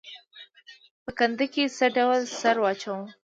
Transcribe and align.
په 1.03 1.11
کنده 1.19 1.45
کې 1.53 1.63
څه 1.77 1.85
ډول 1.97 2.19
سره 2.41 2.59
واچوم؟ 2.61 3.01